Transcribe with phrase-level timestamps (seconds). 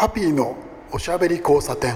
[0.00, 0.56] ハッピーの
[0.92, 1.92] おしゃべり交差点。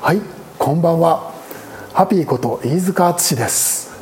[0.00, 0.22] はい
[0.58, 1.34] こんばんは。
[1.92, 3.94] ハッピーこと飯塚敦です。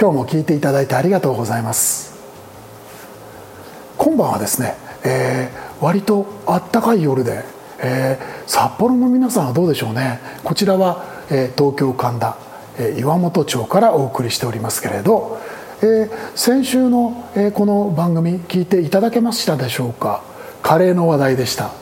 [0.00, 2.18] 今日も聞いていただいてありがとうございます。
[3.98, 7.44] 今晩はですね、えー、割とあったかい夜で、
[7.80, 10.20] えー、札幌の皆さんはどうでしょうね。
[10.42, 12.38] こちらは、えー、東京神田、
[12.98, 15.38] 岩本町からお送りしておりますけれど、
[15.82, 20.22] え先週の、えこの番組聞いていただけましたでしょうか？
[20.62, 21.72] カレーの話題でした、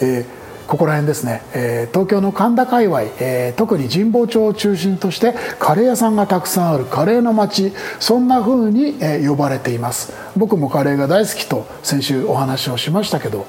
[0.00, 0.24] え
[0.66, 10.12] ここら辺ですね、え、東京の神田界隈、え、特に神保町を中心としてカレー屋さんがたくさんあるカレーの街そんな風に、え、呼ばれています。
[10.36, 13.46] 僕もカレーが大好きと先週お話をしましたけど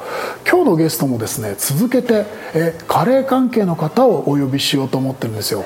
[0.48, 5.66] 今日のゲストもですね続けて、えカレー関係の方をお呼びしようと思ってるんですよ。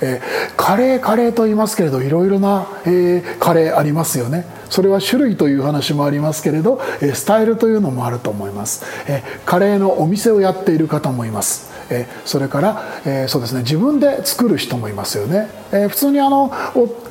[0.00, 4.44] えー、カレーカレーと言いますけれどいろいろな、えー、カレーありますよね。
[4.70, 11.68] それは種類という話もありますけれど、えー、スタイルというのもあると思います、えー、カレーのお店をやっている方もいます。
[11.90, 16.52] えそれから、えー、そうですね自分で作る人もいますよね、えー、普通にあの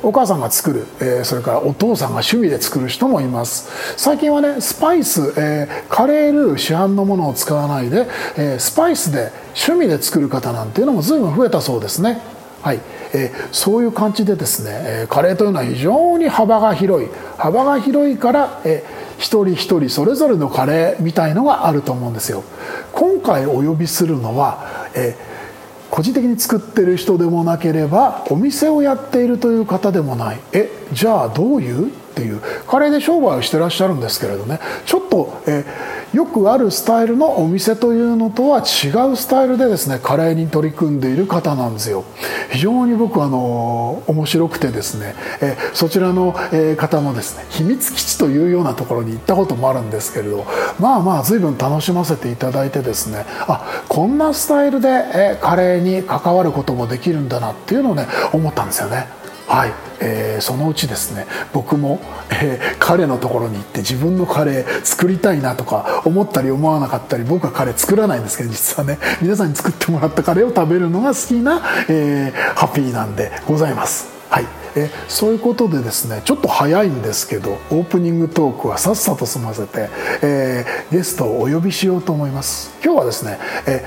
[0.02, 3.68] お母さんが作る、えー、それからお父さんが趣味で作る人もいます。
[3.96, 12.37] 最近はねスパイス、えー、カレールー市販のものを使わないで、えー、スパイスで趣味で作る方なんていうのも随分増えたそうですね。
[12.68, 12.80] はい、
[13.14, 17.08] えー、そういう感じでですね、えー、カレーというのは非常に幅が広い。
[17.38, 22.44] 幅が広いから、えー、一人一人それぞれのカレーみたいのがあると思うんですよ。
[22.92, 30.40] 今回お呼びするのは、えー、個人的に作ってる人でもなければお店をやっているという方でもない。
[30.52, 34.58] えじゃあどういうっていうカレーで商売をしてらっしゃるんですけれどね。
[34.84, 35.64] ちょっと、え
[36.12, 42.04] よくあるスタイルのお店というのとは違うスタイルでですねカレーに取り組んでいる方なんですよ。
[42.50, 50.46] 非常に僕あの面白くてですね、えそちらの、え方のですね秘密基地というようなところに行ったこともあるんですけれど
[50.80, 59.17] まあまあ随分楽しませていただいてですねあこんなスタイルで、えカレーに関わることもできるんだなっていうのをね思ったんですよね。
[59.48, 59.88] はい。
[60.00, 62.00] えー、そのうちですね僕も、
[62.30, 74.08] えー、彼のところに行って自分のカレー作りたいなとか思ったり思わなかったり僕はカレー作らないんですけど実はね皆さんに作ってもらったカレーを食べるのが好きな、えー、ハッピーなんでございます。
[74.30, 74.44] はい。
[74.76, 79.88] えそういうことでですねちょっと早いんですけどオープニングトークはさっさと済ませて、
[80.22, 82.70] えー、ゲストをお呼びしようと思います。
[82.84, 83.84] 今日はですね、え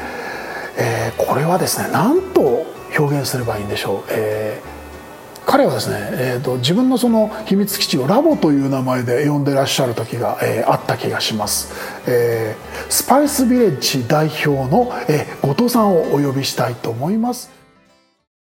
[0.77, 2.66] えー、これはですね何と
[2.97, 4.70] 表現すればいいんでしょう、えー
[5.51, 11.73] 彼はですね、えーと、自分のその秘密基地をラボという名前で呼んでらっしゃる時が、えー、あった気がします、
[12.09, 17.51] えー、スパイスビレッジ代表の、えー、後藤さんをお呼びしたいと思います。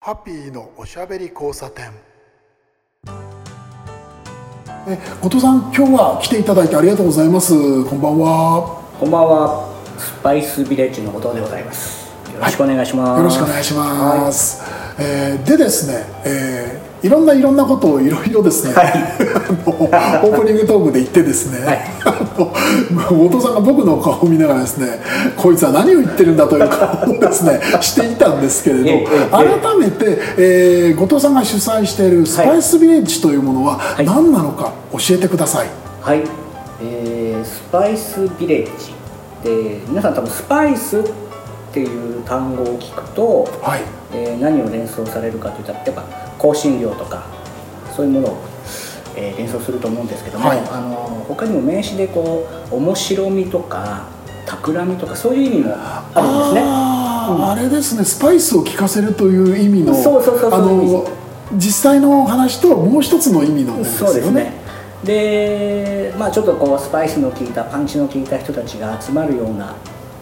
[0.02, 1.90] ハッピーのおしゃべり交差点。
[4.86, 7.54] え後藤さん今日は来ていただいてありがとうございます。
[7.84, 8.82] こんばんは。
[9.00, 9.74] こんばんは。
[9.98, 12.10] スパイスビレッジの後藤でございます。
[12.30, 14.70] よろしくお願いします、はい、よろしくお願いします、はい。
[14.98, 21.78] えー、でですね、えー、いろんないろんなことをいろいろですね、はい、オープニングトークで言ってですね、はい、
[23.14, 25.00] 後藤さんが僕の顔を見ながらですね
[25.36, 28.84] こいつは何を言ってるんだという顔をですね していたんですけれど、
[29.30, 35.68] 改めて、えー、後藤さんが主催しているスパイスビレッジというものは何なのか教えてください。
[36.02, 36.22] はい、
[36.82, 38.94] えー、スパイスビレッジ
[39.42, 41.02] で皆さん多分スパイスっ
[41.72, 43.80] ていう単語を聞くと、はい、
[44.12, 47.26] えー、何を連想されるかといったらやっぱ香辛料とか
[47.94, 48.38] そういうものを、
[49.16, 54.08] えー、連想すると思うんですけども、はい、あの他にも名詞でこう面白みとか
[54.46, 56.62] 企みとかそういう意味もあるんですね。
[56.64, 58.04] あ,、あれですね。
[58.04, 61.06] スパイスを効かせるという意味のそうそうそうあの
[61.54, 64.52] 実際の話ともう一つの意味の、ね、そうですね。
[65.04, 69.74] でまあちょっとこうスパイスの効いたパンチの効いた人たちが集まるような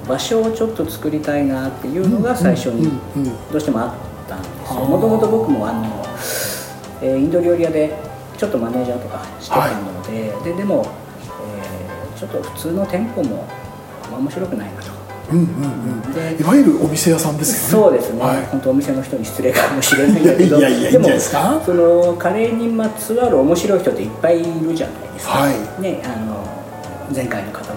[0.08, 2.90] 場所をちょっと作りたいなっていうのが最初に
[3.52, 4.80] どうしてもあったんですよ。
[4.84, 6.04] もともと僕もあの、
[7.02, 7.96] えー、インド料理屋で
[8.36, 10.86] ちょっとマネージャーとかしてたのではい、ででも、
[11.56, 13.48] えー、ちょっと普通の店舗も
[14.16, 14.98] 面白くないなと。
[15.30, 17.90] うんうんうん、でいわゆるお店屋さんですよね。
[17.90, 26.58] そうですね、はい、本当お店の人に失礼かもしれないんだけどでもそのカレーにまつわる面白い人っていっぱいいるじゃないですか、はい、ねあの
[27.14, 27.67] 前回の方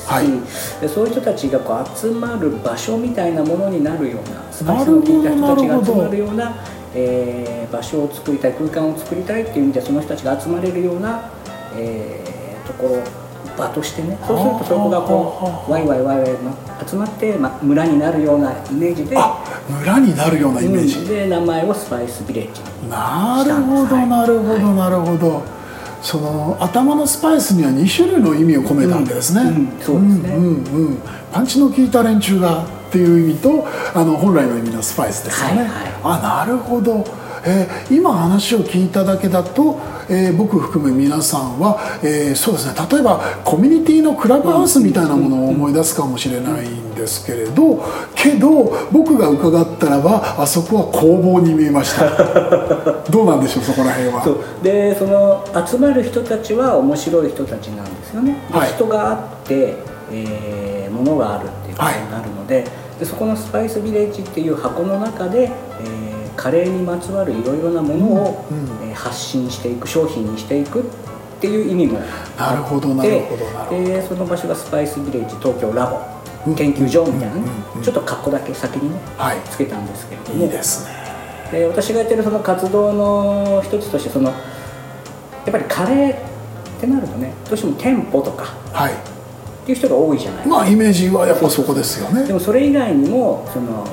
[0.00, 6.54] ですし、はい、でそういう人たちがこう集まる場所みたいなものになるようなスパイスの効いた人たちが集まるような
[6.94, 11.30] えー、場所を作りたい空間を作りたいっていう意味でその人たちが集まれるような、
[11.76, 13.02] えー、ところ
[13.56, 14.18] 場としてね。
[14.26, 16.36] そうするとそこがこうワイワイワイワイ
[16.88, 19.16] 集まって、ま、村になるようなイメージで
[19.68, 25.59] 村になるようなイメージ、うん、で名前をスパイスビレッジなるほどなるほど、なるほど
[26.02, 29.42] その頭のスパイスには2種類の意味を込めたわけですね、
[31.32, 37.04] パンチの効いた連中がっていう意味とあの本来の意味のスパイスですよね、はいはい、あなるほど。
[37.44, 39.78] えー、今話を聞いただけだと、
[40.10, 42.74] えー、僕含め皆さんは、えー、そうですね。
[42.90, 47.80] 例えばコミュニティのクラブハウスみたいなものを思い出すかもしれないんですけれど
[48.16, 52.10] けど僕が伺ったらばあそこは工房に見えました。
[53.08, 54.24] どうなんでしょうそこら辺は？
[54.62, 59.76] でその集まる人たちは面白い人たちなんですよね、はい、人があって、
[60.12, 62.64] えー、物があるっていうことになるのではい、
[62.98, 65.50] でそこのスパイスビレッジっていう箱の中で、
[65.84, 70.84] えーカレーにまつわるいろいろなものを、うん、えー、発信していく商品にしていくっ
[71.40, 72.00] ていう意味も。
[72.38, 77.42] なるほどなるほどでその場所がスパイスビレッジ東京ラボ研究所みたいなね、
[77.82, 80.44] ちょっと格好だけ先にね、はい、つけたんですけれども。
[80.44, 81.00] いいですね。
[81.52, 88.96] で私がやってるその活動の一つとしてそのやっぱりカレーってなるとねどうしても店舗とか、はい、っ
[89.66, 92.24] ていう人が多いじゃないまあイメージはやっぱそこですよね。
[92.26, 93.84] でもそれ以外にもその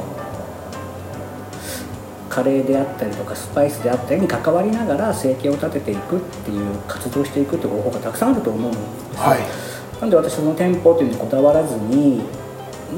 [2.38, 8.81] カレーであったりとかスパイスであったりに関わりながら生計を立てていくっていう活動していくっていう方法がたくさんあると思うんです。
[8.81, 12.22] よ、はい、なんで私その店舗っていうのにこだわらずに、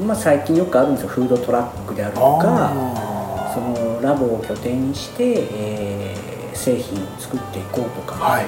[0.06, 1.08] まあ、最近よくあるんですよ。
[1.08, 8.44] フードトラックであるとかそのラボを拠点にして、えー、製品を作っていこうとか、はい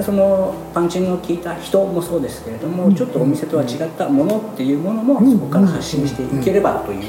[0.00, 7.02] そのパンチの効いた人もそうですけれども、うん、ちょっとお店とは違ったものっていうものもそこから発信していければという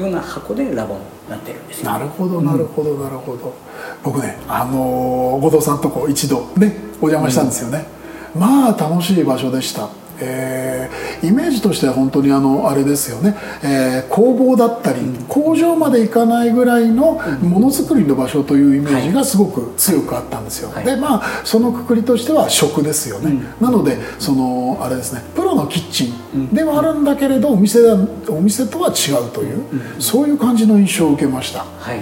[0.00, 3.54] ような箱でラボになってるんですよ、なるほどなるほどなるほど、
[4.02, 7.86] 僕ねあの後藤さんとこ一度ねお邪魔したんですよね、
[8.34, 9.88] まあ楽しい場所でした
[10.22, 27.80] えー、イメージとしては本当にあのあれですよね、えー、工房だったり、うん、工場まで行かないぐらいのものづくりの場所というイメージがすごく強くあったんですよ、はい、でまあそのくくりとしては食ですよね、うん、なのでそのあれですねプロのキッチンではあるんだけれどお店
[28.28, 32.00] お店とは違うという、うん、そういう感じの印象を受けました、はい、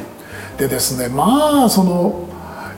[0.58, 2.29] でですねまあその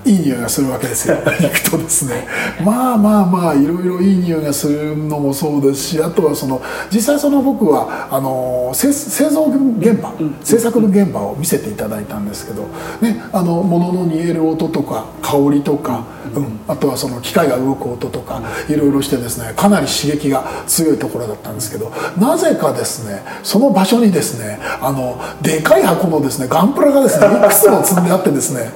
[0.04, 1.16] いい匂いがするわけですよ。
[1.24, 2.26] 行くとですね。
[2.64, 6.60] まあまあまあいろいろいい匂いがするのもそうですしあとはその
[6.90, 9.46] 実際その僕はあの製造
[9.78, 10.12] 現場
[10.42, 12.66] 制作の現場を見せていただいたんですけど、
[13.00, 16.04] ね、あの物の煮える音とか香りとか、
[16.34, 28.72] うん、あとはその機械が動く音とかいろいろしてですねかなり刺激が強いところだったんですけどなぜかですねその場所にですねあのでかい箱のですねガンプラがですねいくつも積んであってですね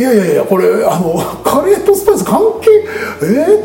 [0.00, 1.14] いやいやいやこれあの
[1.44, 2.70] カレーとスパイス関係？
[3.22, 3.62] え？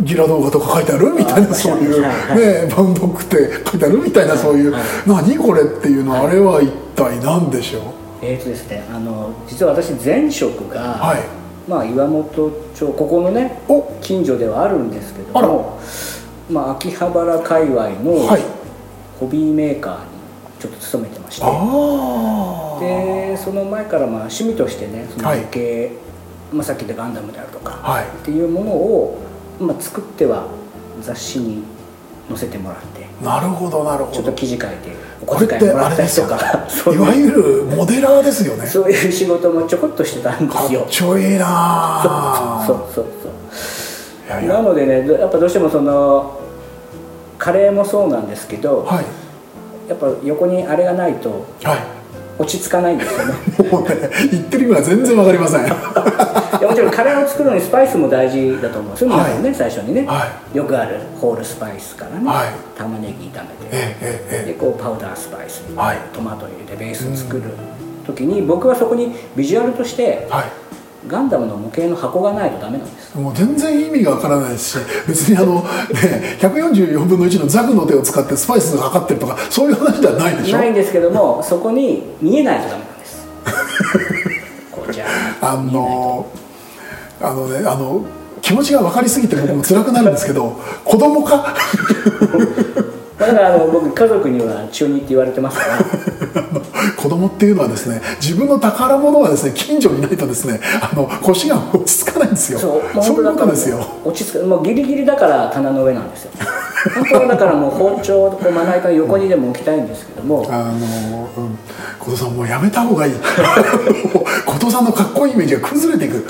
[0.00, 1.10] ー、ギラ動画とか書いてある？
[1.12, 2.00] みたいなそういう。
[2.00, 3.98] ねバンドクって書いてある？
[3.98, 4.74] みたいなそういう。
[5.06, 7.82] 何これっていうのはあれは一体何でしょう？
[8.22, 11.20] えっ、とですねあの実は私前職が、はい、
[11.68, 13.60] まあ岩本町ここのね
[14.00, 15.78] 近所ではあるんですけども
[16.50, 18.26] まあ秋葉原界隈の
[19.20, 20.06] ホビーメーカーに
[20.58, 21.42] ちょっと勤めてまして
[22.80, 25.90] でその前からまあ趣味としてねその模型、はい、
[26.52, 29.18] まあ、さっきでガンダムであるとか、はい、っていうものを、
[29.60, 30.46] まあ、作っては
[31.00, 31.62] 雑誌に
[32.28, 34.16] 載せてもらってなるほどなるほど。
[34.16, 36.42] ちょっと記事書いてお小遣いもらったりとか、ね、
[36.94, 38.66] いわゆるモデラーですよね。
[38.66, 40.80] そういう仕事もちょこっとしてたんですよ。
[40.80, 46.38] かっちょいいなそうそうそうなのでねやっぱどうしてもその
[47.38, 49.04] カレーもそうなんですけど、はい。
[49.88, 51.46] やっぱ横にあれがないと
[52.38, 53.34] 落ち着かないんですよね、
[53.70, 55.62] もうね言ってる意味は全然わかりません。
[55.62, 58.90] もちろんカレーを作るのにスパイスも大事だと思う。
[58.90, 65.76] んですよ皆さんね、はい、最初にね、はい、よくあるホールスパイスからね、はい、玉ねぎ炒めて、でこうパウダースパイスに、
[66.12, 67.42] トマト入れてベース作る
[68.06, 70.67] 時に僕はそこにビジュアルとして、はい
[71.06, 73.16] ガンダムの模型の箱がないとダメなんです。
[73.16, 80.58] もう全然意味がわからないですし別にあの、ね、144分の1のザクの手を使ってスパイスが測ってるとかそういう話ではないでしょ？
[80.58, 83.26] ないんですけどもそこに見えないとダメなんです。
[84.72, 85.06] こうじゃ
[85.40, 85.56] あ。
[85.56, 86.26] の
[87.20, 88.04] あのねあの
[88.42, 91.54] 気持ちが分かりすぎて僕も辛くなるんですけど子供か？
[93.28, 95.78] だからあの僕家族には中二って言われてますから。
[96.96, 102.58] 子供っていうのはですね自分の宝物はですね近所にないとですねあの腰が落ち着かないんですよ。
[102.58, 103.86] そうそういうことですよ。
[104.04, 104.44] 落ち着く。
[104.44, 106.30] もうギリギリだから棚の上なんですよ。
[106.94, 110.46] 本当はだからもう包丁こうまな板の横にでも置きたいんですけども。
[110.48, 111.58] あの、うん、
[111.98, 113.12] 後藤さんもうやめた方がいい。
[114.46, 116.26] 後藤さんのかっこいいイメージが崩れていく。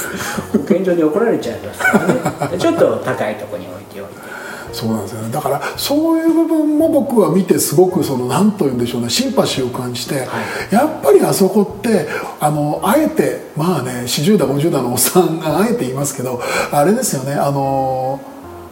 [0.52, 1.98] 保健所に怒られちゃいますか
[2.40, 2.58] らね。
[2.58, 3.87] ちょっと高いところに置いて
[4.72, 5.30] そうなんですよね。
[5.30, 10.26] だからそういう部分も僕は見てすごくその何と言うんでしょうねシンパシーを感じて、
[10.70, 12.06] やっぱりあそこって
[12.40, 18.20] あのあえてまあね40代50代のおっさんが あえて言いますけどあれですよねあの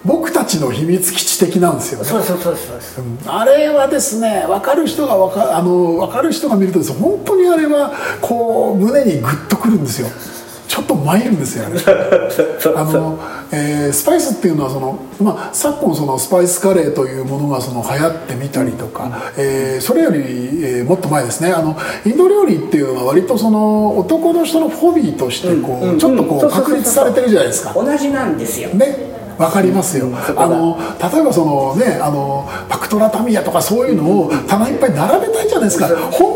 [0.05, 2.05] 僕たちの秘密基地的なんですよね。
[2.05, 3.19] そうそうそうそうそううん。
[3.27, 6.93] あれはですね分かる人が分かあの分かる人が見るとです。
[6.93, 10.09] ね本当にあれはこう胸にグッとくるんですよ
[10.69, 11.81] ちょっと参るんですよね。
[12.77, 13.19] あの、
[13.53, 21.53] えースパイスっていうのはその、まあ、昨今そのスパイスカレーというものがその流行ってみたりとか、えーそれより、えーもっと前ですね。
[21.53, 25.91] あのインド料理っていうのは割とその男の人のフォビーとしてこう、うん。
[25.93, 25.99] うん。
[25.99, 27.73] ちょっとこそう確立されてるじゃないですか。
[27.75, 28.69] 同じなんですよ。
[28.71, 29.17] ね。
[29.39, 30.79] わかりますよ、そこがあの
[31.13, 36.36] 例えばそのねあのパクトラタミヤとかそういうのを棚いっぱい並べたいじゃないですか、ほ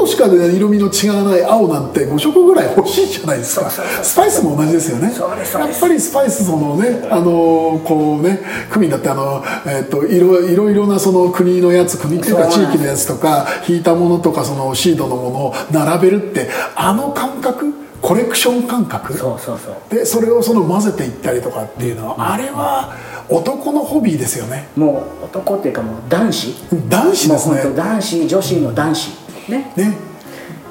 [0.00, 3.70] としか、ね、色味の違わない青なんて5色ぐらい欲しいじゃないですか。
[3.70, 5.12] スパイスも同じですよね。
[5.14, 8.40] やっぱりスパイスそのねあのこうね
[8.70, 19.94] クミンだってあの、えっといろいろいろなその国のやつ国っていうか地域のやつとか引いたものとかそのシードのものを並べるってあの感覚コレクション感覚そうそうそう。
[19.94, 22.96] でそれをその混ぜていったりとかっていうのは、あれは
[23.28, 24.68] 男のホビーですよね。
[24.74, 26.54] もう男っていうかもう男子。
[26.88, 27.74] 男子ですね。
[27.76, 29.72] 男子女子の男子ね。
[29.76, 30.10] ね。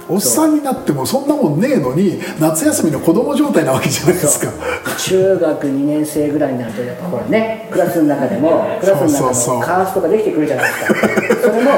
[0.09, 4.51] おっさんになってもそんなもんねえのに夏休みの子供状態なわけじゃないですか。
[4.97, 9.53] 中学2年生ぐらいになるとやっぱほらねクラスの中でもクラスの中そうそうそう。
[9.53, 11.51] でもカーストができてくるじゃないですか。
[11.51, 11.71] それも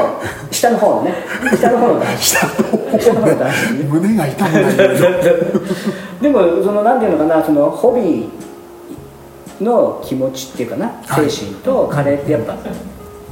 [0.50, 1.14] 下の方のね。
[1.58, 2.24] 下の方の男子。
[2.24, 3.74] 下の方の男子。
[3.84, 5.10] 胸が痛くないよ
[6.22, 11.30] でもそのなんていうのかなそのホビーの気持ちっていうかなはい。
[11.30, 12.56] 精神とカレーってやっぱ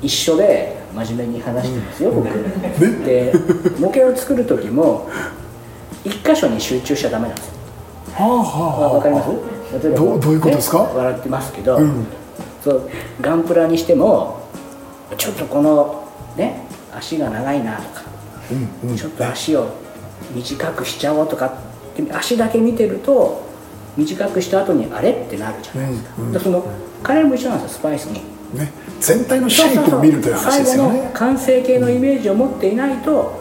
[0.02, 2.26] 一緒で真面目に話してますよ僕。
[3.06, 3.34] で
[3.80, 5.10] 模型を作る時も
[6.04, 7.54] 一箇所に集中しちゃダメなんですよ。
[8.14, 9.30] はあはあわかります？
[9.84, 10.84] 例えばどうどういうことですか？
[10.88, 12.06] ね笑ってますけど、うん。
[12.64, 12.90] そう
[13.22, 14.42] ガンプラにしても
[15.18, 18.02] ちょっとこのね足が長いなとか、
[18.84, 18.98] うんうん。
[18.98, 19.68] ちょっと足を
[20.34, 23.48] 短くしちゃおうとかって足だけ見てると
[23.96, 26.34] 短くした後にあれってなるじゃないですか,、うんうん。
[26.34, 26.66] でその
[27.04, 28.22] カレーも一緒なんですよスパイスに
[28.54, 31.12] ね全体のシェイプを見るという話ですよね。
[31.14, 33.40] 完成形のイメージを持っていないと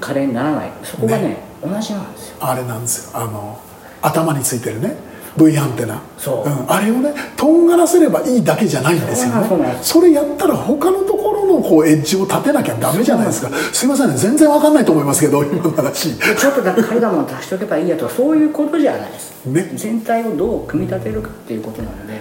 [0.00, 0.72] カレーにならない。
[0.82, 1.36] そこがねね。
[1.62, 2.36] 同じなんですよ。
[2.40, 3.18] あれなんですよ。
[3.18, 3.58] あの
[4.00, 4.96] 頭についてるね
[5.36, 6.02] V アンテナ。
[6.18, 6.48] そう。
[6.48, 6.70] ん。
[6.70, 9.78] あれをねとんがらせればいいだけじゃないんですよね。
[9.80, 13.50] それやったら他のところのこうエッジを立てなきゃダメじゃないですか。
[13.72, 14.16] すいませんね。
[14.16, 16.18] 全然わかんないと思いますけど今の話。
[16.18, 19.70] ちょっとだけカルダモン足しとけばいいやとかそういうことじゃないです、ね。
[19.74, 22.20] 全体をどう組み立てるかっていうことなので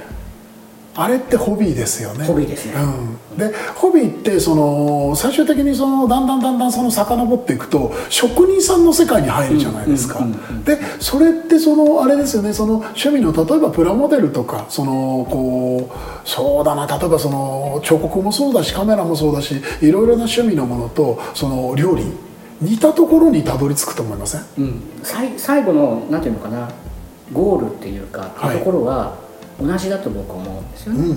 [1.01, 2.25] あれってホビーですよね。
[2.25, 2.73] ホビーですね。
[3.31, 12.53] うん、でホビーってその最終的にそのだんだんだんだんその遡っていくと職人さんの世界に入るじゃないですか、うんうんうんでそれってそのあれですよね。
[12.53, 16.85] その趣味の例えばプラモデルとかそのこうそうだな。
[16.85, 22.05] 例えばその彫刻もそうだしカメラもそうだしいろいろな趣味のものとその料理
[22.61, 24.41] 似たところにたどり着くと思いません？
[24.59, 26.69] うん、さい最後のなんていうのかな。
[27.33, 28.57] ゴールっていうか、はい。
[28.59, 29.15] ところは
[29.61, 31.15] 同じだと僕は思うんですよね、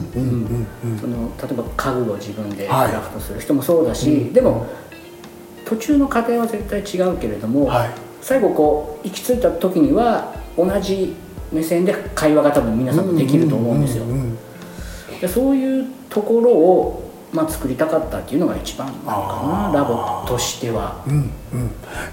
[1.00, 2.92] その例えば家具を自分でクはい。
[2.92, 4.66] ラフトする人もそうだし、でも
[5.64, 7.90] 途中の過程は絶対違うけれども、はい。
[8.20, 11.14] 最後こう行き着いた時には同じ
[11.52, 14.04] 目線で会話が多分皆さんもできると思うんですよ、
[15.28, 17.03] そういうところを、
[17.34, 19.80] まあ、作りたかったっていうのが一番なのかな。
[19.80, 21.02] ラボとしては。
[21.06, 21.30] うんうん、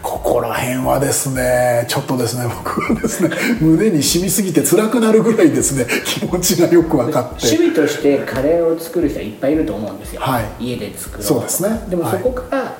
[0.01, 7.47] ここら辺はですねちょっとですね僕はですね胸に染みすぎて辛くなるぐらいですね気持ちがよく分かって。
[7.47, 10.71] 趣味としてカレーを作る人はいっぱいいると思うんですよ、はい。
[10.71, 11.85] 家で作ろうとそうですね。
[11.87, 12.75] でもはいそこから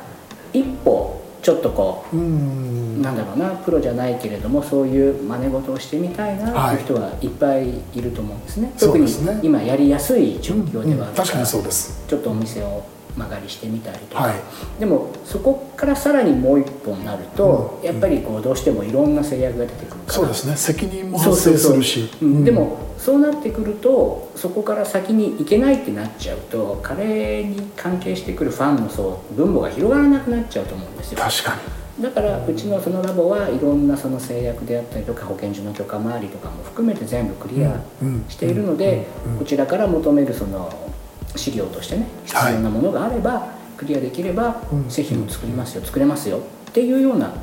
[0.51, 3.01] 一歩ちょっとこう、うん。
[3.01, 6.83] なんだろうなプロじゃないけれどもそういう真似事をしてみたいなってい。
[6.83, 9.39] う人はいっぱいいると思うんですね、特にそうですね。
[9.43, 12.03] 今やりやすい状況ではある確かにそうです。
[12.07, 12.83] ちょっとお店を
[13.17, 14.35] 曲がりしてみたりとか、はい。
[14.79, 20.13] でもそこからさらにもう一歩になると、やっぱりこうどうしてもいろんな制約が出てくるから。
[20.13, 20.55] そうですね。
[20.55, 22.09] 責任もそう発生するし。
[22.21, 22.45] うん。
[22.45, 31.17] でもそうなってくるとそこから先に行けないってなっちゃうとカレーに関係してくるファンの層分母が広がらなくなっちゃうと思うんですよ。
[31.19, 31.55] 確か
[31.97, 32.03] に。
[32.03, 38.25] だからうちのそのラボはいろんなその制約であったりとか保健所の許可周りとかも含めて全部クリアうん。
[38.29, 39.07] しているので
[39.39, 40.90] こちらから求めるその
[41.35, 43.47] 資料としてね必要なものがあれば
[43.77, 44.89] クリアできればうん。
[44.89, 46.37] 製品も作りますよ作れますよ
[46.69, 47.33] っていうような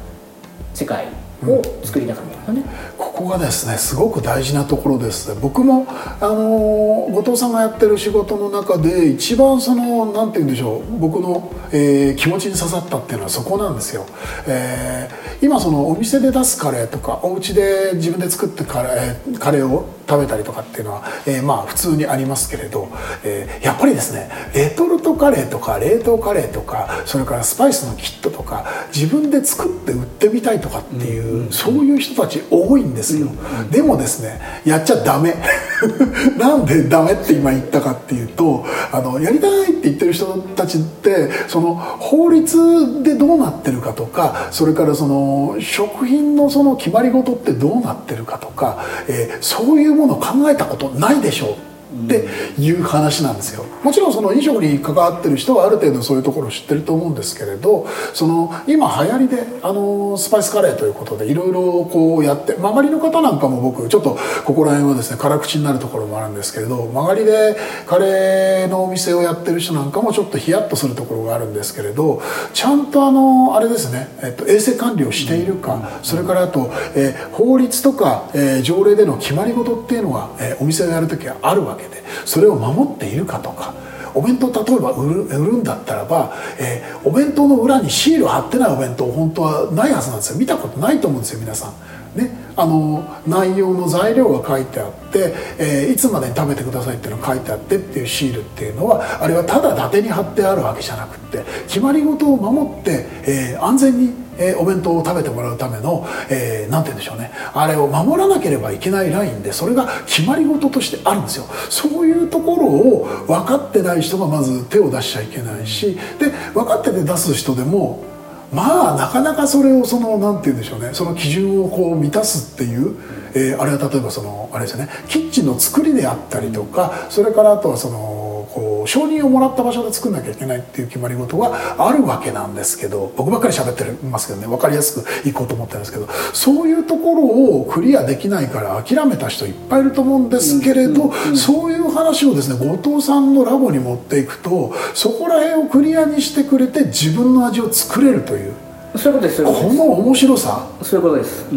[0.74, 1.08] 世界
[1.44, 2.78] を作りたかったんですよね。
[2.96, 5.38] ここがですねすごく大事なところですね。
[5.40, 14.06] 僕もあの後藤さんがやってる仕事の中で一番そのなんて言うんでしょう僕の、えー気持ちに刺さったっていうのはそこなんですよ、
[14.46, 22.88] えー今そのお店で出すカレーとかお家で自分で作ってカレーカレーを食べたりとかっていうのは、えー、まあ普通にありますけれど、
[23.24, 35.34] えー、やっぱりですねレトルトカレーとか冷凍カレーとかそれからスパイスのキットとか自分で作って売ってみたいとかっていう、うんうん、そういう人たち多いんですよ、うんうん、でもですねやっちゃダメ。
[36.36, 51.67] なんでダメって今言ったかっていうとあのやりたいって言ってる人たちってその法律でどうなってるかとかそれからその食品のその決まり事ってどうなってるかとか、えー、そういうもの考えたことないでしょう。
[52.06, 52.26] って
[52.60, 53.64] いう話なんですよ。
[53.82, 72.20] もちろんその飲食に関わってる人はある程度そういうところを知ってると思うんですけれどその今流行りであのスパイスカレーということでいろいろこうやって曲がりの方なんかも僕ちょっとここら辺はですね辛口になるところもあるんですけれど曲がりでカレーのお店をやってる人なんかもちょっとヒヤッとするところがあるんですけれど
[72.52, 81.77] ちゃんとあのあれですね、えっと、衛生管理をしているかそれからあと、えー、法律とか、えー、条例での決まり事っていうのは、えー、お店をやる時はあるわけ。
[81.77, 81.77] で
[82.24, 83.74] それを守っているかとか
[84.14, 91.72] お弁当例えば売る売るんだったらば、えー、お弁当の裏にシール貼ってないお弁当本当はないはずなんですよ見たことないと思うんですよ皆さん。
[92.18, 107.30] ね、あの内容の材料が書いてあって、えー、いつまでに食べてくださいっていうのが書いてあってっていうシールっていうのはあれはただ伊達に貼ってあるわけじゃなくって決まり事を守って、えー、安全にえー、お弁当を食べてもらうための、えー、て言うんでしょうね。
[107.54, 111.44] あれを守らなければいけないラインでそれが決まり事としてあるんですよ。
[111.68, 118.04] そういうところを分かってない人がまず手を出しちゃいけないしで分かってて出す人でも
[118.52, 120.90] まあなかなかそれをそのなんて言うんでしょうね。
[120.92, 122.96] その基準をこう満たすっていう、
[123.34, 124.88] えー、あれは例えばそのあれですよね。
[125.08, 128.17] キッチンの作りであったりとかそれからあとはその
[128.52, 137.26] こう承認をもらった場所で作んなきゃいけないっていう決まり事があるわけなんですけど僕ばっかり喋ってますけどね分かりやすくいこうと思ってるんですけどそういうところ
[137.60, 148.67] をクリアできないから諦めた人いっぱいいると思うんですけれど、そういう話をですね後藤さんのラボに持っていくとそこら辺をクリアにしてくれて自分の味を作れるという。
[148.96, 150.66] そういうことですこの面白さ？
[150.82, 151.46] そういうことです。
[151.52, 151.56] う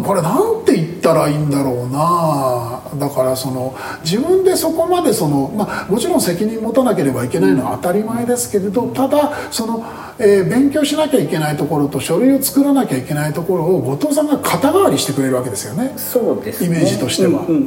[0.00, 0.02] ん。
[0.02, 2.80] これなんて言ったらいいんだろうな。
[2.98, 9.84] だからその自分でそこまでそのまあもちろん責任持たなければいけないのは当たり前ですけれどただその、
[10.18, 15.94] えー、勉強しなきゃいけないところと書類を作らなきゃいけないところを後藤さんが肩代わりしてくれるわけですよね。
[15.96, 17.42] そうです、ね、イメージとしては。
[17.42, 17.54] うんうん。
[17.54, 17.64] うん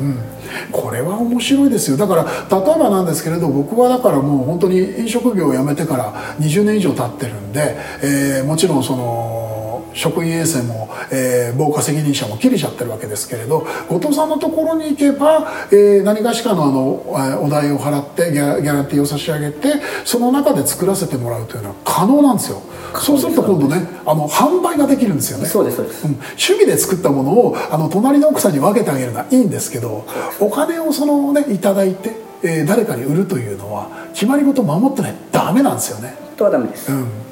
[0.00, 0.35] うん
[0.72, 1.96] これは面白いですよ。
[1.96, 9.55] だから例えばなんですけれど僕はだからもう本当に飲食業を辞めてから20年以上経ってるんで、えー、もちろんその
[9.96, 22.62] 職員衛生も、えー、防火責任者も切れちゃってるわけですけれど後藤さんのところに行けば、えー、何かしかのあのお代を払ってギャギャランティーを差し上げてその中で作らせてもらうというのは可能なんですよ。
[23.00, 25.46] そうすると今度ねあの販売ができるんですよね。
[25.46, 30.06] そうですそうです、うん、趣味で作ったものをあの隣の奥さんに分けてあげるのはいいんですけど
[30.40, 36.14] お金をそのねいただいて、えー、誰かに売るというのは決まり事守ってないとダメなんですよね。
[36.36, 37.25] とはダメです、うん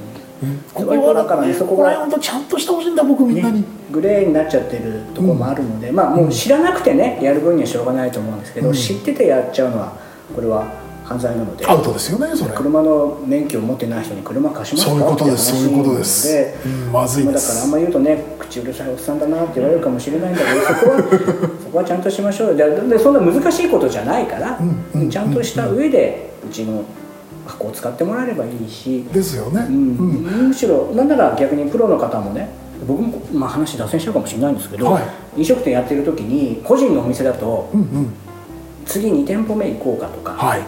[0.73, 9.93] ここはだからねそこが本当ちゃんとしてほしいんだ僕みんなに、ね、グレーになっちゃってるところもあるので、うん、まあもう知らなくてねやる分にはしょうがないと思うんですけど、うん、知っててやっちゃうのは
[10.35, 11.67] これは犯罪なので。
[11.67, 12.55] アウトですよねそれ。
[12.55, 14.91] 車の免許を持ってない人に車貸しますか？
[14.91, 16.29] そういうことですそういうことです。
[16.67, 21.03] うん、まずいだからあんま言うとね口うるさいおっさんだなって言われるかもしれないんだけど そこは
[21.63, 24.59] そこはちゃんとしましょうででそんな難しいことじゃないから、
[24.95, 26.83] うん、ちゃんとした上でうちの
[27.47, 29.05] 箱を使ってもらえればいいし。
[29.13, 32.49] ですよね、うん、むしろなんなら逆にプロの方もね
[32.87, 35.05] 僕も、まあ、話脱線しちゃうかもしれないんですけど、はい、
[35.39, 38.13] 飲食店やってる時に個人のお店だと、うんうん、
[38.85, 40.63] 次2店舗目行こうかとか、はい、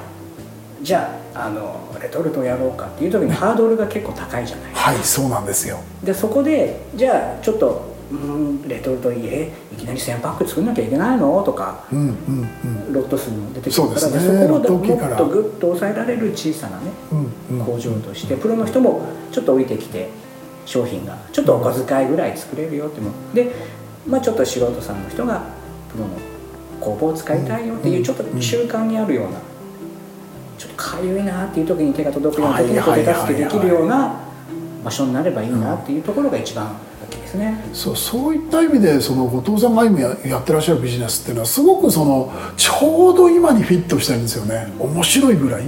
[0.83, 4.73] じゃああのレトルトやろうかっていう時にハードルが結構高いじゃない。
[4.73, 5.79] はいそうなんですよ。
[6.03, 11.43] でそこでじゃあちょっとうんレトルトいいえいきなり1000パック作んなきゃいけないの？
[11.43, 12.49] とか、うんうん
[12.87, 16.91] うん、ロット数も出てくるからそ,、ね、そこをもっとグッと抑えられる小さなね、
[17.51, 20.09] うんうん、工場としてプロの人もちょっと置いてきて
[20.67, 23.11] 商品がちょっとお小遣いぐらい作れるよっても。
[23.35, 23.53] で、
[24.07, 25.43] まあ、ちょっと素人さんの人が
[25.91, 26.11] プロの
[26.81, 29.39] 工房を使いたいよっていうちょっと中間にあるような
[30.59, 34.26] ちょっとかゆいなっていう時に手が届くような時に手助けできるような
[34.87, 36.77] 場所になればいいなっていうところが一番
[37.11, 37.61] ですね。
[37.73, 44.73] そうそういった意味でその後藤さんが今やってらっしゃるビジネスっていうのはすごくそのちょうど今にフィットしてるんですよね。
[44.79, 45.65] 面白いぐらい。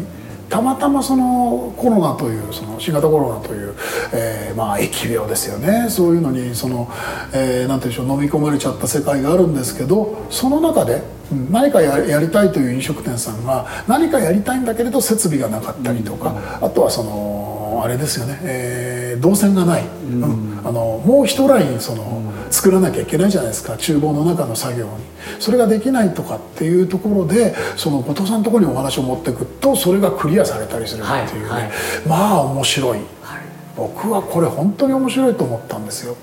[0.48, 3.74] たまたまそのコロナというその新型コロナという、
[4.14, 5.90] えー、まあ疫病ですよね。
[5.90, 6.88] そういうのにその、
[7.34, 11.02] えー、なんていうんでしょう飲み込まれちゃった世界があるんですけどその中で
[11.50, 20.60] 何かやりたいという飲食店さんが何かやりたいんだけれど設備がなかったりとか、あとはそののあれですよね、えー動線がない、うん。
[20.64, 23.76] あのもう一ラインその、作らなきゃいけないじゃないですか。
[23.76, 24.90] 厨房の中の作業に。
[25.38, 31.70] それができないとかっていうところでその後藤さんのところにお話を持っていくとそれがクリアされたりするっていうね、はいはい。
[32.06, 32.98] まあ面白い。
[32.98, 33.08] はい。
[33.76, 36.16] 僕はこれ本当に面白いと思ったんですよ、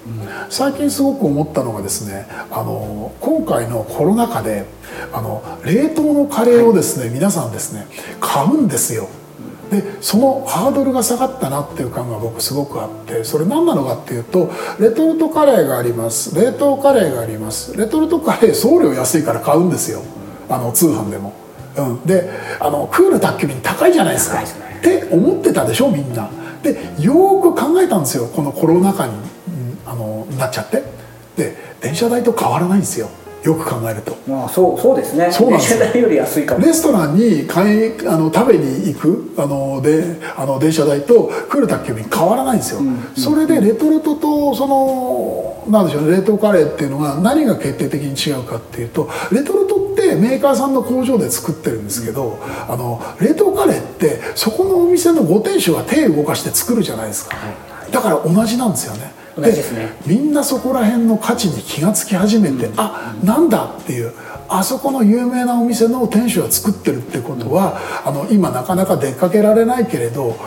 [0.49, 4.65] 最近すごく思ったのがですねあの今回のコロナ禍で
[5.13, 7.88] あの冷凍のカレーをですね、皆さんですね
[8.19, 9.08] 買うんですよ
[9.81, 16.35] でそのハードルが下がったなっていう感が僕すごくあってそれ何なのかっていうとレトルトカレーがあります。
[16.35, 17.75] 冷凍カレーがあります。
[17.75, 20.01] レトルトカレー送料安いから買うんですよ。
[20.49, 21.33] あの通販でも、
[21.77, 24.41] うん、であのクール宅急便高いじゃないですか。
[24.41, 26.29] って思ってたでしょみんな。
[26.63, 29.21] でよーく考えたんですよこのコロナ禍に、うん。
[29.85, 30.83] あのなっちゃって。
[31.35, 33.09] で電車代と変わらないんですよ
[33.45, 34.17] よく考えると。
[34.27, 35.31] まあそうそうですね。
[35.31, 35.79] そうなんですよ。
[35.79, 42.81] 電車代より安いかもレストランに買いあの食べに行くあのであの電車代と来る宅急便変わらないんですよ、
[43.15, 57.91] それでレトルトとそのなんでしょうね冷凍カレーっていうのが何が決定的に違うかっていうとレトルトってメーカーさんの工場で作ってるんですけど、あの冷凍カレーってそこのお店のご店主が手を動かして作るじゃないですか、はいはい。
[57.91, 59.53] だから同じなんですよねで
[60.05, 64.13] みんなそこら辺の価値に気がつき始めて、あなんだっていう
[64.47, 70.37] あそこの有名なお店の店主が作ってるってことは、あの今なかなか出かけられないけれど、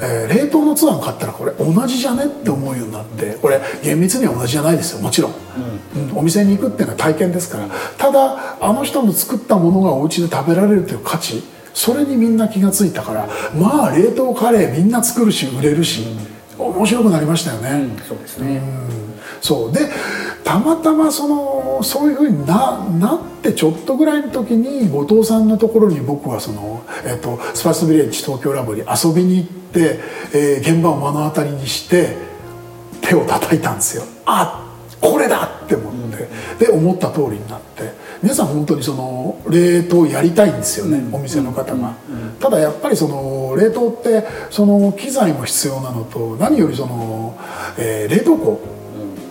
[0.00, 5.00] えー冷凍のツアー買ったらこれ同じじゃねって思うようになってこれ厳密には同じじゃないですよ。
[5.00, 5.32] もちろん、
[6.10, 6.18] うん。
[6.18, 7.68] お店に行くっていうのは体験ですから。
[7.98, 11.42] ただあの人の作ったものがお家で食べられるという価値
[11.74, 16.04] それにみんな気がついたからまあ冷凍カレーみんな作るし売れるし、
[16.58, 17.70] 面白くなりましたよね。
[17.70, 18.62] うんそうですね、
[19.40, 19.72] そう。
[19.72, 19.80] で
[20.44, 30.00] たまたまそのそういうふうにななってちょっとぐらいの時に後藤さんのところに僕はその、えっとスパイスビレッジ東京ラボに遊びに行って、
[30.34, 32.16] えー現場を目の当たりにして
[33.00, 34.04] 手を叩いたんですよ。
[34.26, 34.64] あ
[35.00, 35.94] これだって思っ
[36.58, 38.08] て、で思った通りになって。
[38.20, 41.94] 皆さん本当にその冷凍やりたいんですよね、お店の方が、
[42.40, 43.16] ただやっぱりその
[43.58, 47.38] 冷凍ってその機材も必要なのと何よりその、
[47.78, 48.60] えー冷凍庫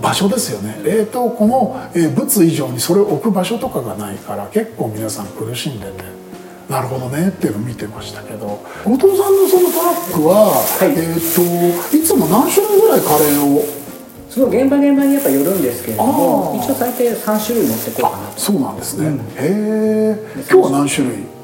[0.02, 0.80] 場所ですよね。
[0.84, 6.04] 冷凍庫の、えー物以上にそれを置く場所とかがないから結構皆さん苦しんでて
[6.70, 8.60] なるほどねっていうのを見てましたけど。
[8.86, 10.86] 後藤さんのそのトラックは、い。
[11.00, 13.66] えっ、といつも何種類ぐらいカレーを？
[14.30, 18.40] その現場現場にやっぱよるんですけれども一応最低3種類持ってこうかなと。
[18.40, 21.37] そうなんですね、へえ今日は何種類？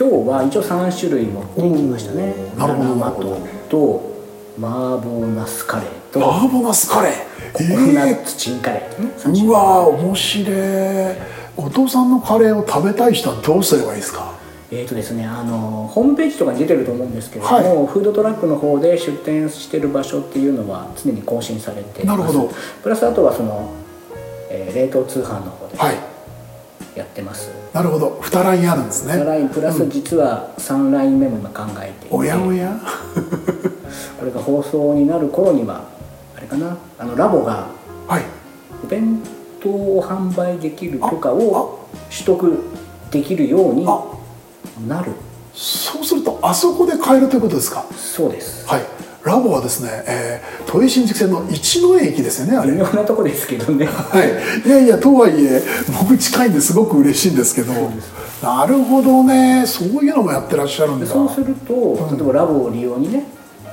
[0.00, 3.38] 今日は一応3種類持ってきましたねなるほど。
[3.68, 4.10] と
[4.58, 7.52] 麻婆ナスカレーとバーボナスカレー？
[7.52, 9.46] ココナえッツチンカレー。
[9.46, 11.16] うわー面白い。
[11.56, 14.32] 後藤さんのカレーを食べたい人はどうすればいいですか？
[14.72, 22.18] えーとですね、あのホームページとかに出てると思うんですけれども、フードトラックの方で出店してる場所っていうのは常に更新されています。
[22.20, 22.50] なるほど。
[22.82, 23.70] プラスあとはその、
[24.48, 25.96] えー冷凍通販の方ではい
[26.96, 28.18] やってます、なるほど。
[28.22, 29.22] 2ラインあるんですね。
[29.24, 32.78] ラインプラス実は3ライン目も今考えていて、おやおや。
[34.18, 35.84] これが放送になる頃には
[36.36, 36.76] あれかな。
[36.98, 37.66] あのラボが
[38.08, 38.22] はい。
[38.84, 39.20] お弁
[39.62, 41.78] 当を販売できる許可を
[42.10, 42.58] 取得
[43.10, 44.02] できるようにあ。
[44.88, 45.12] なる。
[45.54, 47.84] そうするとあそこで買えるということですか？
[47.96, 48.66] そうです。
[48.68, 48.82] はい
[49.24, 52.72] ラボはですね、えー、都営新宿線の一ノ江駅ですよねあれ。
[52.72, 53.86] 微妙なとこですけどね。
[53.86, 54.24] は
[54.64, 55.62] い、いやいやとはいえ
[56.00, 57.72] 僕近いんですごく嬉しいんですけど
[58.42, 59.64] なるほどね。
[59.66, 61.06] そういうのもやってらっしゃるんだ。
[61.06, 63.24] そうすると、例えばラボを利用にね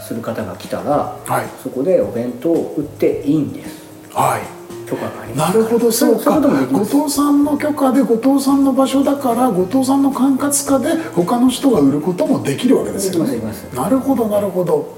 [0.02, 1.46] する方が来たら、はい。
[1.64, 3.84] そこでお弁当を売っていいんです。
[4.14, 4.58] はい。
[4.90, 5.54] 許可があります。
[5.54, 6.42] なるほどそうか。
[6.42, 13.40] 後藤さんの許可で後藤さんの場所だから後藤さんの管轄下で他の人が売ることもできるわけですよね。
[13.74, 14.98] なるほどなるほど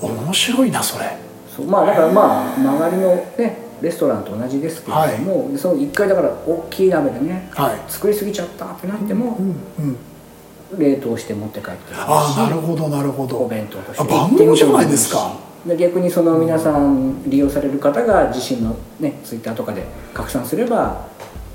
[0.00, 1.16] 面白いなそれ。
[1.54, 7.78] そうまあだからまあ周りのねレストランと同じですけれども、でその1回だから大きい鍋でねはい。
[7.88, 9.46] 作りすぎちゃったってなっても、うん
[9.78, 9.96] うん
[10.76, 13.38] 冷凍して持って帰ってああなるほどなるほど。
[13.38, 15.32] お弁当としてあ万能じゃないですか。
[15.66, 21.06] で逆にその皆さん利用される方が自身のねツイッターとかで拡散すれば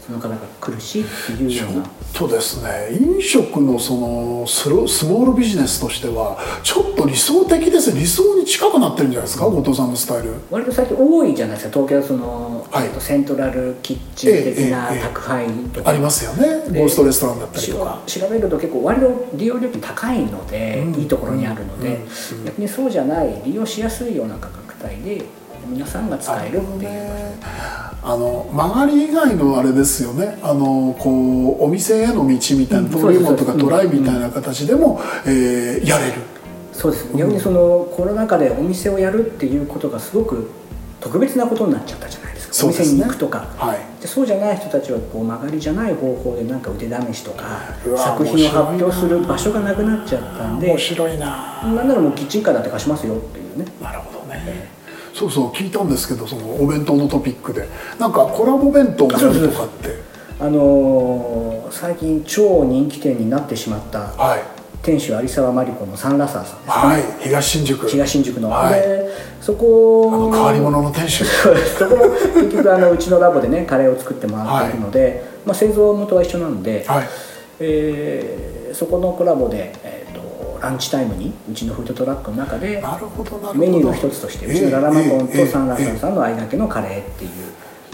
[0.05, 1.03] その方が来るしっ
[1.37, 1.89] ていうちょっような。
[2.13, 2.97] とですね。
[2.99, 8.01] 飲食のそのスロスモールビジネスとしてはちょっと理想的ですね。
[8.01, 9.45] 理想に近くなってるんじゃないですか？
[9.45, 10.33] 後藤さんのスタイル。
[10.51, 11.73] 割と最近多いじゃないですか。
[11.73, 12.89] 東京はその、はい。
[12.99, 16.69] セントラルキッチン的な宅配とか、ありますよね。
[16.69, 18.01] でゴーストレストランだったりしとか。
[18.05, 20.93] 調べると結構割と利用料金高いので、うん。
[20.95, 22.45] いいところにあるので、うん。
[22.45, 25.23] 逆にそうじゃない利用しやすいような価格帯で
[25.67, 27.33] 皆さんが使えるっていう、ね
[28.05, 30.37] あの曲がり以外のあれですよね。
[30.43, 36.13] あのこうお店への道みたいなうん登竜門とかそうですトライみたいな形でも、えーやれる。
[36.73, 37.17] そそうです。
[37.17, 40.51] 逆にそのコロナ禍でお店をやるっていうことがすごく
[40.99, 42.67] 特別なことになっちゃったじゃないですか。
[42.67, 42.73] ね。
[42.73, 44.01] 店に行くとか、はい。
[44.01, 47.43] でそうじゃない人たちはこう曲がりじゃない方法でなんか腕試しとか
[47.97, 51.61] 作品を発表する場所がなくなっちゃったんで面白いな。
[51.63, 53.65] なんならもうキッチンカーだって貸しますよっていうね。
[53.81, 54.72] なるほどね
[55.13, 57.67] そうそう聞いたんですけどそのお弁当のトピックで。
[57.99, 60.01] なんかコラボ弁当もやるとかって。
[60.39, 64.41] あのー最近超人気店になってしまったはい。
[64.83, 67.03] 店主有沢真理子のサンラサーさんですね、はい。
[67.23, 67.87] 東新宿。
[67.87, 68.73] 東新宿の、はい。
[68.73, 69.09] で
[69.41, 71.25] そこあの変わり者の店主。
[71.25, 71.79] そうです。
[71.79, 77.07] そこも結局あのうちのラボでね カレーを作ってもらっているので、まあ、製造元は一緒なので、はい。
[77.59, 80.02] えーそこのコラボで、えー、
[80.63, 82.81] とランチタイムにうちのフードトラックの中で
[83.55, 87.31] メニューの一つとしてうちのララマコンとサンラサーさんの間だけのカレーっていう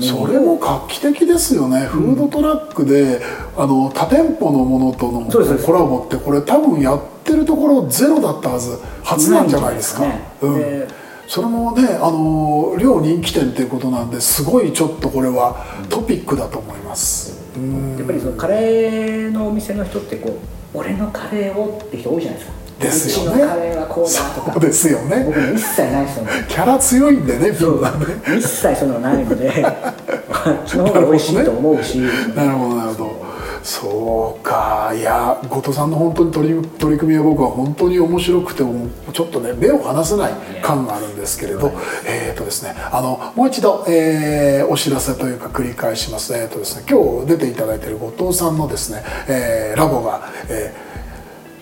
[0.01, 3.19] それも画期的ですよね、フードトラックで
[3.57, 10.05] あの多店舗のものとのコラボってこれ多分やってるところゼロだったはず初なんじゃないですか。
[10.41, 10.87] うん。
[11.27, 17.97] それもねあの両人気店っていうことなんですごいちょっとこれはトピックだと思います、うん。
[17.97, 23.45] やっぱりそのカレーのお店の人ってこう俺のカレーをって人多いじゃないですかですよね。
[23.45, 24.59] カレーはこうだとか。
[24.59, 25.23] ですよね。
[25.25, 26.31] 僕も一切ないですよね。
[26.47, 28.05] キャラ強いんでねみんなね。
[28.37, 29.65] 一切そういうのがないので。
[30.31, 31.97] あっちの方が美味しいと思うし、
[32.33, 33.29] なるほどなるほど。
[33.63, 34.93] そうか。
[34.95, 41.71] いや後藤さんの本当に取り取り組みは僕は本当に面白くてもちょっとね目を離せない感があるんですけれど。
[42.05, 50.88] えっ、とですねあのもう一度、えーお知らせというか繰り返しますえっ、とですね今日出ていただいている後藤さんのですね、えーラボが、えー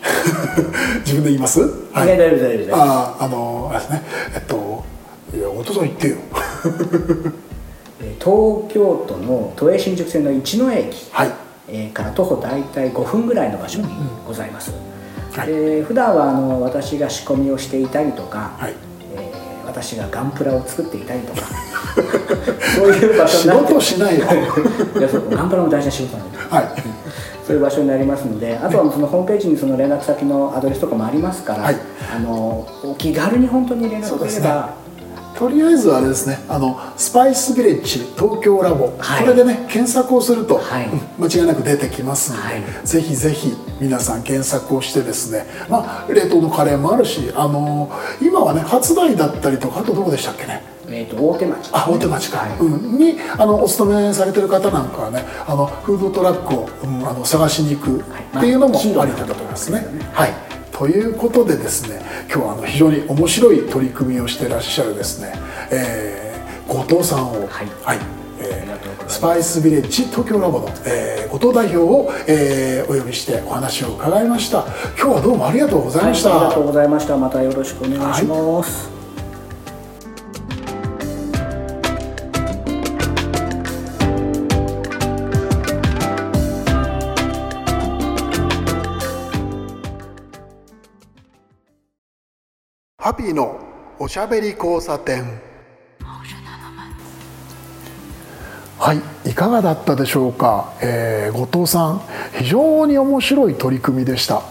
[1.06, 1.60] 自分で言います？
[1.94, 4.04] はい、大丈夫大丈夫あーあのあれですね。
[4.36, 4.84] えっと
[5.36, 6.16] いや後藤さん言ってよ。
[8.02, 11.32] えー東京都の都営新宿線の一ノ駅、はい。
[11.70, 13.88] えーから徒歩大体5分ぐらいの場所に
[14.28, 14.72] ございます、
[15.34, 15.48] はい。
[15.48, 18.74] で普段はあの私が仕込みをしていたりとか、はい。
[19.16, 21.42] えー私がガンプラを作っていたりとか
[22.76, 24.26] そういう場所仕になって事しないよ
[24.98, 26.38] いやそうガンプラも大事な仕事なんで。
[26.38, 26.64] はい
[27.48, 31.76] そういう場所になりますのであとはそのホームページにその連絡先のアドレスとかもありますから、はい。
[32.14, 34.74] あのお気軽に本当に連絡くれれば、
[35.34, 39.24] とりあえずあれですねあのスパイスビレッジ東京ラボ、はい。
[39.24, 40.88] これでね検索をすると、はい。
[40.88, 42.64] うん間違いなく出てきますので、はい。
[42.84, 47.90] ぜひぜひ皆さん検索をしてですねまあ冷凍のカレーもあるしあの
[48.22, 50.62] 今はね初台だったりとかあとどこでしたっけね？
[50.90, 51.66] えー、と大手町。
[51.66, 52.60] ね、あ大手町か、はい。
[52.60, 58.04] うん、にあのお勤めされてる方なんかはねあのフードトラックを、うんあの探しに行くっ
[58.40, 59.86] ていうのもあありだと思いますね。
[60.14, 60.34] はい。
[60.72, 65.34] ということでですね今日はあの非常に面白い取り組みをしてらっしゃるですね、
[65.72, 67.68] えー後藤さんを、はい。
[68.40, 69.16] えーありがとうございます。
[69.18, 74.66] スパイスビレッジ東京ラボの、えー後藤代表を、えーお呼びしてお話を伺いました。
[74.98, 77.18] 今日はどうもありがとうございました、はい、ありがとうございました。
[77.18, 78.97] またよろしくお願いします、ハ
[93.14, 93.60] ピーの
[94.00, 95.48] おしゃべり交差点。
[98.80, 102.02] はいいかがだったでしょうか、えー後藤さん
[102.38, 104.44] 非常に面白い取り組みでした、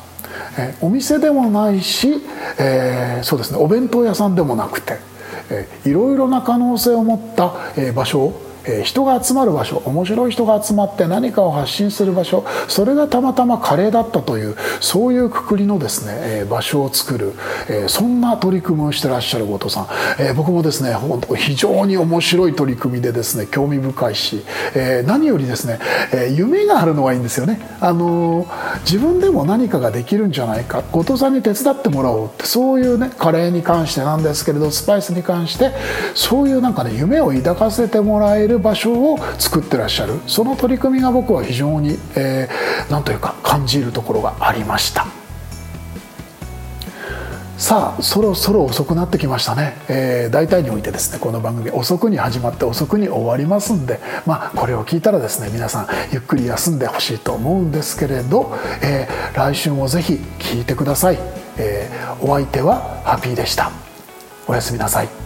[0.59, 2.21] えーお店でもないし、
[2.59, 4.99] えーそうですねお弁当屋さんでもなくて、
[5.49, 17.33] えーいろいろな可能性を持った、えー場所をえ人が集まる場所面白い人が集まって何かを発信する場所それがたまたまカレーだったというそういうくくりのですね、え場所を作る、
[17.69, 19.87] えそんな取り組みをしてらっしゃる後藤さん、
[20.19, 25.79] え僕もですね本当非常に面白い取り組みでですね興味深いし、え何よりですね、
[26.13, 28.47] え夢があるのはいいんですよね、あの
[28.81, 30.83] 自分でも何かができるんじゃないか。
[30.93, 35.73] 後藤さんに手伝ってもらおうってそういうねカレーに関してなんですけれどスパイスに関して
[36.15, 40.21] そういうなんかね夢を抱かせてもらえる場所を作ってらっしゃる。
[40.27, 45.07] その取り組みが僕は非常に、えーというか感じるところがありました。
[47.59, 61.19] さあそろそろ遅くなってきましたね、えー大体においてですねこの番組遅くに始まって遅くに終わりますんでまあこれを聞いたらですね皆さんゆっくり休んでほしいと思うんですけれど、えー来週もぜひ聞いてください、
[61.57, 63.71] えーお相手はハッピーでした。
[64.47, 65.26] おやすみなさい。